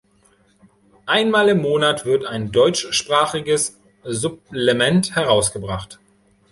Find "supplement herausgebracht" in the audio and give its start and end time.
4.03-5.99